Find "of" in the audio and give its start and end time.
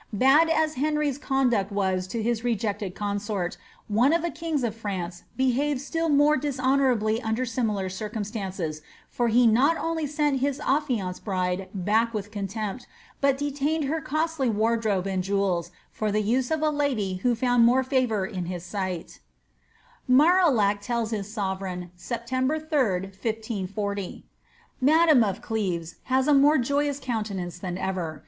4.13-4.23, 16.49-16.63, 25.23-25.43